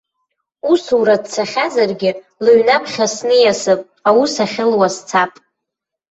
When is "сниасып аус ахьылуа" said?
3.15-4.87